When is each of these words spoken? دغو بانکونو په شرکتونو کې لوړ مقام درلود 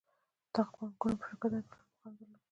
دغو 0.53 0.73
بانکونو 0.79 1.15
په 1.19 1.25
شرکتونو 1.27 1.59
کې 1.67 1.75
لوړ 1.79 1.85
مقام 1.91 2.13
درلود 2.17 2.39